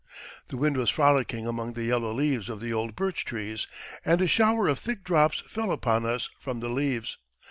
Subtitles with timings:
[0.47, 3.67] The wind was frolicking among the yellow leaves of the old birch trees,
[4.03, 7.19] and a shower of thick drops fell upon us from the leaves.